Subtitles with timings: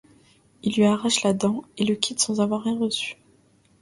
[0.63, 3.17] Il lui arrache la dent et le quitte sans avoir rien reçu.